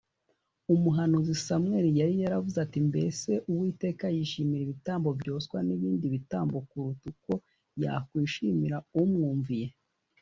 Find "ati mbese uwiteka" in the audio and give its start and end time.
2.65-4.05